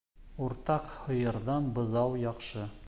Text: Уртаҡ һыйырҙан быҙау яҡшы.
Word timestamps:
Уртаҡ 0.45 0.89
һыйырҙан 1.03 1.69
быҙау 1.79 2.21
яҡшы. 2.27 2.69